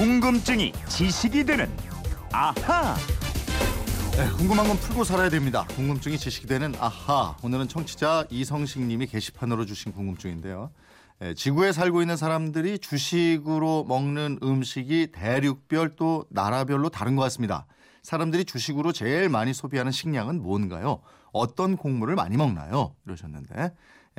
[0.00, 1.68] 궁금증이 지식이 되는
[2.32, 2.96] 아하.
[4.12, 5.66] 네, 궁금한 건 풀고 살아야 됩니다.
[5.76, 7.36] 궁금증이 지식이 되는 아하.
[7.42, 10.70] 오늘은 청취자 이성식 님이 게시판으로 주신 궁금증인데요.
[11.20, 17.66] 예, 지구에 살고 있는 사람들이 주식으로 먹는 음식이 대륙별 또 나라별로 다른 것 같습니다.
[18.02, 21.02] 사람들이 주식으로 제일 많이 소비하는 식량은 뭔가요?
[21.30, 22.94] 어떤 곡물을 많이 먹나요?
[23.04, 23.72] 이러셨는데 예,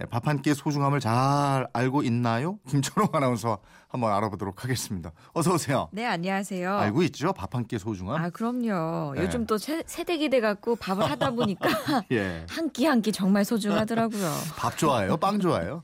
[0.10, 2.58] 밥 한 끼의 소중함을 잘 알고 있나요?
[2.68, 3.60] 김철홍 아나운서
[3.90, 5.12] 한번 알아보도록 하겠습니다.
[5.34, 5.90] 어서 오세요.
[5.92, 6.76] 네, 안녕하세요.
[6.78, 7.34] 알고 있죠?
[7.34, 8.16] 밥 한 끼의 소중함?
[8.24, 9.14] 아, 그럼요.
[9.16, 9.22] 네.
[9.24, 11.70] 요즘 또 세, 세대기 돼 갖고 밥을 하다 보니까
[12.12, 12.46] 예.
[12.50, 14.32] 한끼 한 끼 정말 소중하더라고요.
[14.58, 15.18] 밥 좋아해요?
[15.18, 15.84] 빵 좋아해요?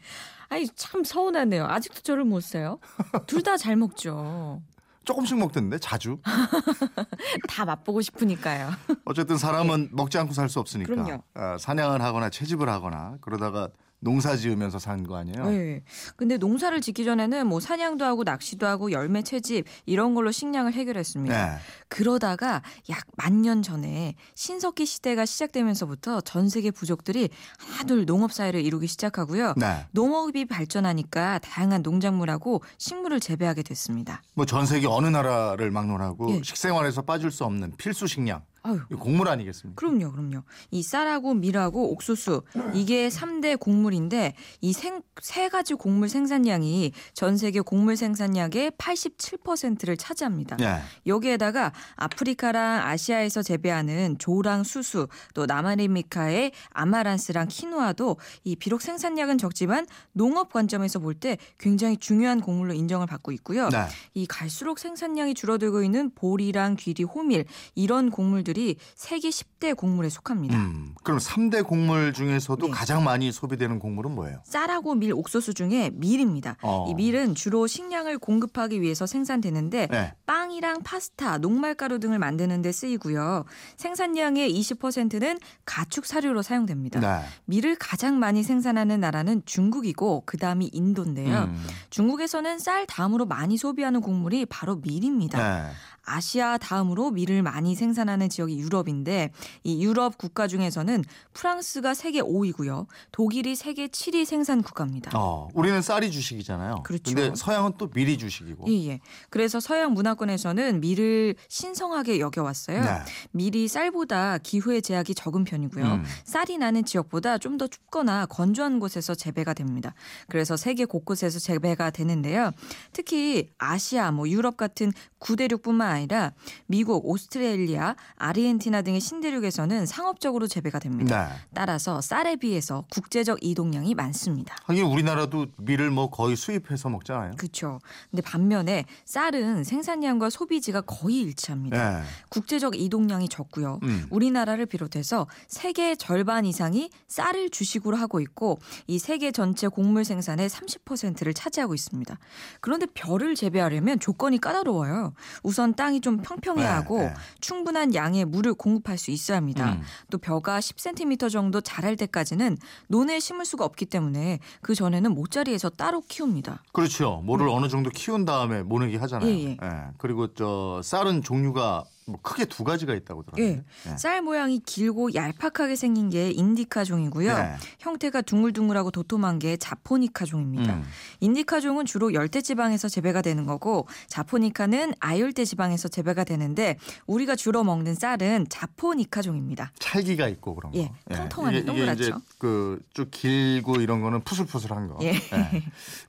[0.50, 1.66] 아니, 참 서운하네요.
[1.66, 2.80] 아직도 저를 못 써요.
[3.28, 4.62] 둘 다 잘 먹죠.
[5.04, 6.20] 조금씩 먹던데 자주.
[7.50, 8.72] 다 맛보고 싶으니까요.
[9.06, 11.22] 어쨌든 사람은 먹지 않고 살 수 없으니까 그럼요.
[11.36, 15.50] 어, 사냥을 하거나 채집을 하거나 그러다가 농사 지으면서 산 거 아니에요?
[15.50, 15.82] 네.
[16.16, 21.52] 근데 농사를 짓기 전에는 뭐 사냥도 하고 낚시도 하고 열매 채집 이런 걸로 식량을 해결했습니다.
[21.56, 21.58] 네.
[21.88, 29.53] 그러다가 약 만년 전에 신석기 시대가 시작되면서부터 전 세계 부족들이 하나둘 농업 사회를 이루기 시작하고요.
[29.58, 29.86] 네.
[29.92, 34.22] 농업이 발전하니까 다양한 농작물하고 식물을 재배하게 됐습니다.
[34.34, 36.42] 뭐 전 세계 어느 나라를 막론하고 예.
[36.44, 38.42] 식생활에서 빠질 수 없는 필수 식량.
[38.68, 38.82] 아유.
[39.00, 39.80] 곡물 아니겠습니까?
[39.80, 40.44] 그럼요, 그럼요.
[40.72, 42.44] 이 쌀하고 밀하고 옥수수
[42.74, 44.74] 이게 3대 곡물인데 이
[45.22, 50.58] 세 가지 곡물 생산량이 전 세계 곡물 생산량의 87%를 차지합니다.
[50.58, 50.80] 네.
[51.06, 60.52] 여기에다가 아프리카랑 아시아에서 재배하는 조랑 수수, 또 남아메리카의 아마란스랑 키누아도 이 비록 생산량은 적지만 농업
[60.54, 63.70] 관점에서 볼 때 굉장히 중요한 곡물로 인정을 받고 있고요.
[63.70, 63.88] 네.
[64.14, 68.56] 이 갈수록 생산량이 줄어들고 있는 보리랑 귀리, 호밀 이런 곡물들이
[68.95, 70.58] 세계 10대 곡물에 속합니다.
[70.58, 72.72] 음, 그럼 3대 곡물 중에서도 네.
[72.72, 74.41] 가장 많이 소비되는 곡물은 뭐예요?
[74.45, 76.58] 쌀하고 밀, 옥수수 중에 밀입니다.
[76.61, 76.88] 어.
[76.89, 80.13] 이 밀은 주로 식량을 공급하기 위해서 생산되는데 네.
[80.25, 83.45] 빵이랑 파스타, 녹말가루 등을 만드는 데 쓰이고요.
[83.78, 87.00] 생산량의 20%는 가축 사료로 사용됩니다.
[87.00, 87.25] 네.
[87.46, 91.44] 밀을 가장 많이 생산하는 나라는 중국이고 그다음이 인도인데요.
[91.44, 91.67] 음.
[91.90, 95.72] 중국에서는 쌀 다음으로 많이 소비하는 곡물이 바로 밀입니다.
[96.07, 96.13] 네.
[96.13, 99.31] 아시아 다음으로 밀을 많이 생산하는 지역이 유럽인데
[99.63, 101.03] 이 유럽 국가 중에서는
[101.34, 102.88] 프랑스가 세계 5위고요.
[103.12, 105.12] 독일이 세계 7위 생산 국가입니다.
[105.13, 106.84] 어, 우리는 쌀이 주식이잖아요.
[106.84, 107.13] 그렇죠.
[107.13, 108.66] 근데 서양은 또 밀이 주식이고.
[108.69, 109.00] 예, 예.
[109.29, 112.81] 그래서 서양 문화권에서는 밀을 신성하게 여겨왔어요.
[112.81, 113.00] 네.
[113.31, 115.85] 밀이 쌀보다 기후의 제약이 적은 편이고요.
[115.85, 116.03] 음.
[116.23, 119.94] 쌀이 나는 지역보다 좀 더 춥거나 건조한 곳에서 재배가 됩니다.
[120.29, 122.51] 그래서 세계 곳곳에서 재배가 되는데요.
[122.94, 126.31] 특히 아시아, 뭐 유럽 같은 구대륙뿐만 아니라
[126.66, 131.30] 미국, 오스트레일리아, 아르헨티나 등의 신대륙에서는 상업적으로 재배가 됩니다.
[131.30, 131.35] 네.
[131.53, 134.56] 따라서 쌀에 비해서 국제적 이동량이 많습니다.
[134.66, 137.35] 하긴 우리나라도 밀을 뭐 거의 수입해서 먹잖아요.
[137.38, 137.80] 그렇죠.
[138.09, 142.00] 근데 반면에 쌀은 생산량과 소비지가 거의 일치합니다.
[142.00, 142.06] 네.
[142.29, 143.79] 국제적 이동량이 적고요.
[143.84, 144.06] 음.
[144.09, 151.34] 우리나라를 비롯해서 세계 절반 이상이 쌀을 주식으로 하고 있고 이 세계 전체 곡물 생산의 30%를
[151.34, 152.18] 차지하고 있습니다.
[152.62, 155.14] 그런데 벼를 재배하려면 조건이 까다로워요.
[155.44, 157.14] 우선 땅이 좀 평평해야 네, 하고 네.
[157.42, 159.74] 충분한 양의 물을 공급할 수 있어야 합니다.
[159.74, 159.81] 음.
[160.09, 166.02] 또 벼가 10cm 정도 자랄 때까지는 논에 심을 수가 없기 때문에 그 전에는 모짜리에서 따로
[166.08, 166.64] 키웁니다.
[166.72, 167.22] 그렇죠.
[167.26, 169.30] 뭐를 어느 정도 키운 다음에 모내기 하잖아요.
[169.30, 169.58] 네.
[169.62, 169.84] 예, 예.
[169.97, 173.63] 그리고 저 쌀은 종류가 뭐 크게 두 가지가 있다고 들었는데.
[173.88, 173.97] 예.
[173.97, 177.38] 쌀 모양이 길고 얄팍하게 생긴 게 인디카 종이고요.
[177.38, 177.56] 네.
[177.79, 180.73] 형태가 둥글둥글하고 도톰한 게 자포니카 종입니다.
[180.73, 180.84] 음.
[181.19, 187.66] 인디카 종은 주로 열대 지방에서 재배가 되는 거고 자포니카는 아열대 지방에서 재배가 되는데 우리가 주로
[187.66, 189.73] 먹는 쌀은 자포니카 종입니다.
[189.79, 190.79] 찰기가 있고 그런 거.
[190.79, 192.22] 예, 통통하니 이게, 이게 이제 동그랗죠.
[192.38, 194.97] 그쭉 길고 이런 거는 푸슬푸슬한 거.
[195.01, 195.13] 예.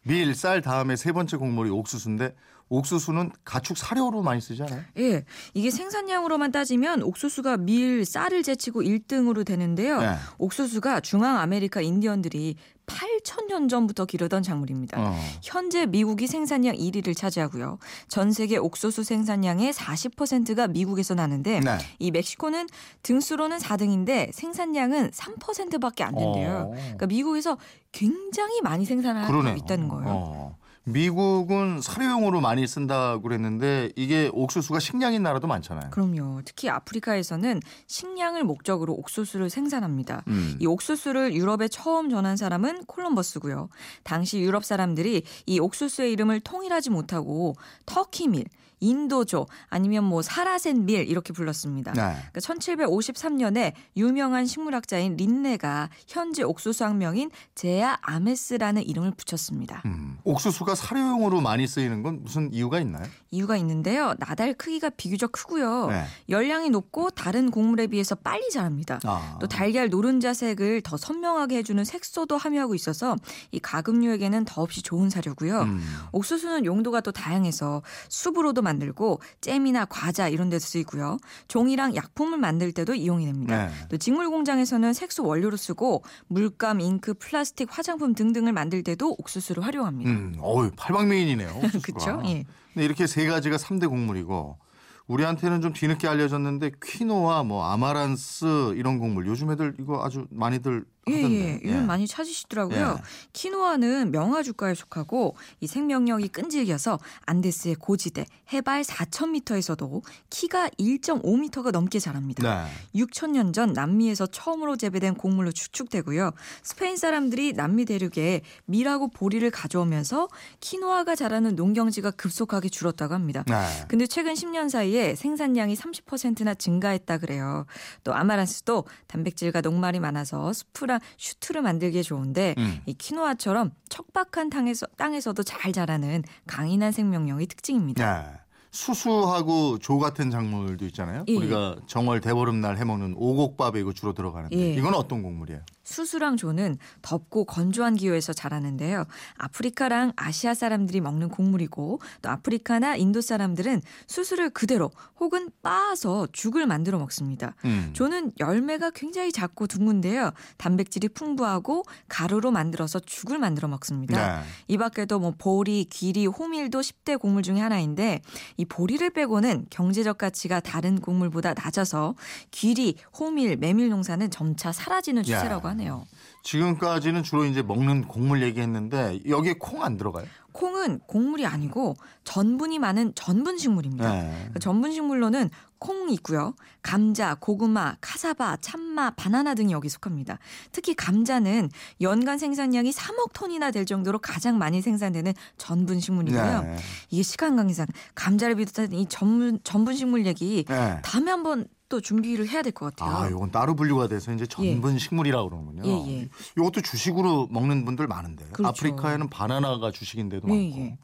[0.03, 2.34] 밀, 쌀 다음에 세 번째 곡물이 옥수수인데
[2.71, 4.83] 옥수수는 가축 사료로 많이 쓰지 않아요?
[4.99, 5.25] 예,
[5.55, 10.01] 이게 생산량으로만 따지면 옥수수가 밀, 쌀을 제치고 1등으로 되는데요.
[10.01, 10.15] 네.
[10.39, 12.56] 옥수수가 중앙 아메리카 인디언들이
[12.87, 14.99] 8천년 전부터 기르던 작물입니다.
[14.99, 15.15] 어.
[15.43, 17.79] 현재 미국이 생산량 1위를 차지하고요.
[18.09, 21.79] 전 세계 옥수수 생산량의 40%가 미국에서 나는데 네.
[21.99, 22.67] 이 멕시코는
[23.03, 26.71] 등수로는 4등인데 생산량은 3%밖에 안 된대요.
[26.71, 26.75] 어.
[26.75, 27.59] 그러니까 미국에서
[27.93, 29.49] 굉장히 많이 생산하고.
[29.59, 30.09] 있다는 거예요.
[30.09, 30.59] 어.
[30.93, 35.90] 미국은 사료용으로 많이 쓴다고 그랬는데 이게 옥수수가 식량인 나라도 많잖아요.
[35.90, 36.43] 그럼요.
[36.44, 40.25] 특히 아프리카에서는 식량을 목적으로 옥수수를 생산합니다.
[40.29, 40.56] 음.
[40.61, 43.69] 이 옥수수를 유럽에 처음 전한 사람은 콜럼버스고요.
[44.02, 47.55] 당시 유럽 사람들이 이 옥수수의 이름을 통일하지 못하고
[47.87, 48.44] 터키밀,
[48.81, 51.93] 인도조 아니면 뭐 사라센 밀 이렇게 불렀습니다.
[51.93, 52.14] 네.
[52.32, 59.82] 그러니까 1753년에 유명한 식물학자인 린네가 현재 옥수수 학명인 제아 아메스라는 이름을 붙였습니다.
[59.87, 60.07] 음.
[60.28, 63.04] 옥수수가 사료용으로 많이 쓰이는 건 무슨 이유가 있나요?
[63.30, 64.14] 이유가 있는데요.
[64.19, 65.86] 나달 크기가 비교적 크고요.
[65.86, 66.04] 네.
[66.28, 69.00] 열량이 높고 다른 곡물에 비해서 빨리 자랍니다.
[69.04, 69.38] 아.
[69.40, 73.16] 또 달걀 노른자색을 더 선명하게 해주는 색소도 함유하고 있어서
[73.52, 75.62] 이 가금류에게는 더없이 좋은 사료고요.
[75.62, 75.80] 음.
[76.12, 81.16] 옥수수는 용도가 또 다양해서 숲으로도 만들고 잼이나 과자 이런 데도 쓰이고요.
[81.48, 83.66] 종이랑 약품을 만들 때도 이용이 됩니다.
[83.66, 83.72] 네.
[83.88, 90.10] 또 직물 공장에서는 색소 원료로 쓰고 물감, 잉크, 플라스틱, 화장품 등등을 만들 때도 옥수수를 활용합니다.
[90.10, 91.61] 음, 어우, 팔방미인이네요.
[91.82, 92.23] 그쵸?
[92.26, 92.44] 예.
[92.73, 94.59] 근데 이렇게 세 가지가 3대 곡물이고
[95.06, 100.85] 우리한테는 좀 뒤늦게 알려졌는데 퀴노아, 뭐 아마란스 이런 곡물 요즘 애들 이거 아주 많이들 예,
[101.12, 101.60] 하던데.
[101.64, 101.69] 예.
[101.69, 102.96] 요즘 많이 찾으시더라고요.
[102.99, 103.02] 예.
[103.32, 112.64] 키노아는 명화주가에 속하고 이 생명력이 끈질겨서 안데스의 고지대 해발 4,000m에서도 키가 1.5m가 넘게 자랍니다.
[112.64, 113.00] 네.
[113.00, 116.32] 6천년 전 남미에서 처음으로 재배된 곡물로 추측되고요.
[116.62, 120.28] 스페인 사람들이 남미 대륙에 밀하고 보리를 가져오면서
[120.61, 123.44] 키노아가 자라는 농경지가 급속하게 줄었다고 합니다.
[123.46, 123.54] 네.
[123.88, 127.66] 근데 최근 10년 사이에 생산량이 30%나 증가했다 그래요.
[128.04, 132.81] 또 아마란스도 단백질과 녹말이 많아서 수프랑 스튜를 만들기에 좋은데 음.
[132.87, 138.23] 이 키노아처럼 척박한 땅에서 땅에서도 잘 자라는 강인한 생명력이 특징입니다.
[138.23, 138.39] 네.
[138.71, 141.25] 수수하고 조 같은 작물도 있잖아요.
[141.29, 141.37] 예.
[141.37, 144.75] 우리가 정월 대보름날 해먹는 오곡밥에 이거 주로 들어가는데 예.
[144.75, 145.62] 이건 어떤 곡물이에요?
[145.88, 149.05] 수수랑 조는 덥고 건조한 기후에서 자라는데요.
[149.37, 156.99] 아프리카랑 아시아 사람들이 먹는 곡물이고 또 아프리카나 인도 사람들은 수수를 그대로 혹은 빻아서 죽을 만들어
[156.99, 157.55] 먹습니다.
[157.64, 157.90] 음.
[157.94, 160.32] 조는 열매가 굉장히 작고 둥근데요.
[160.58, 164.40] 단백질이 풍부하고 가루로 만들어서 죽을 만들어 먹습니다.
[164.40, 164.46] 네.
[164.69, 168.20] 이 밖에도 뭐 보리, 귀리, 호밀도 10대 곡물 중에 하나인데
[168.58, 172.14] 이 보리를 빼고는 경제적 가치가 다른 곡물보다 낮아서
[172.50, 175.77] 귀리, 호밀, 메밀 농사는 점차 사라지는 추세라고 야.
[175.78, 176.06] 하네요.
[176.42, 180.26] 지금까지는 주로 이제 먹는 곡물 얘기했는데 여기에 콩 안 들어가요?
[180.52, 184.12] 콩은 곡물이 아니고 전분이 많은 전분 식물입니다.
[184.12, 184.50] 네.
[184.52, 186.54] 그 전분 식물로는 콩이 있고요.
[186.82, 190.38] 감자, 고구마, 카사바, 참마, 바나나 등이 여기 속합니다.
[190.72, 191.70] 특히 감자는
[192.00, 196.62] 연간 생산량이 3억 톤이나 될 정도로 가장 많이 생산되는 전분 식물이고요.
[196.62, 196.76] 네.
[197.10, 197.86] 이게 시간 관계상
[198.16, 201.00] 감자를 비롯한 이 전분 전분 식물 얘기 네.
[201.02, 203.17] 다음에 한번 또 준비를 해야 될 것 같아요.
[203.17, 205.82] 아, 이건 따로 분류가 돼서 이제 전분 식물이라고 그러는군요.
[205.87, 206.29] 예, 예.
[206.56, 208.44] 이것도 주식으로 먹는 분들 많은데.
[208.52, 208.69] 그렇죠.
[208.69, 210.99] 아프리카에는 바나나가 주식인데도 예, 많고.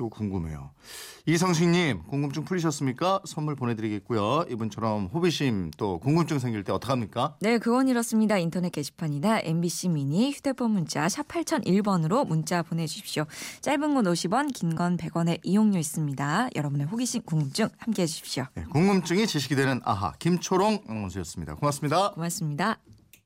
[0.00, 0.06] 예.
[0.06, 0.70] 이거 궁금해요.
[1.26, 3.20] 이성식님 궁금증 풀리셨습니까?
[3.26, 4.46] 선물 보내드리겠고요.
[4.50, 7.36] 이분처럼 호기심 또 궁금증 생길 때 어떡합니까?
[7.40, 8.38] 네, 그건 이렇습니다.
[8.38, 13.26] 인터넷 게시판이나 MBC 미니 휴대폰 문자 샵 8001번으로 문자 보내주십시오.
[13.60, 16.50] 짧은 건 50원, 긴 건 100원의 이용료 있습니다.
[16.54, 18.46] 여러분의 호기심, 궁금증 함께해 주십시오.
[18.54, 21.56] 네, 궁금증이 지식이 되는 아하 김초롱 아나운서였습니다.
[21.56, 22.12] 고맙습니다.
[22.12, 22.89] 고맙습니다.